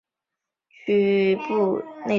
[0.87, 2.09] 屈布内泽。